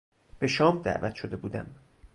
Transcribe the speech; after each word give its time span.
به 0.39 0.47
شام 0.47 0.81
دعوت 0.81 1.15
شده 1.15 1.35
بودم. 1.35 1.67